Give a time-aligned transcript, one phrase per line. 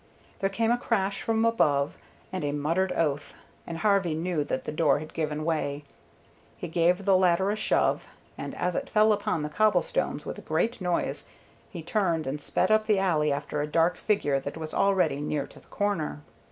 [0.39, 1.95] There came a crash from above,
[2.31, 3.35] and a muttered oath,
[3.67, 5.83] and Harvey knew that the door had given way.
[6.57, 10.41] He gave the ladder a shove, and as it fell upon the cobblestones with a
[10.41, 11.27] great noise,
[11.69, 15.45] he turned and sped up the alley after a dark figure that was already near
[15.45, 16.21] to the corner.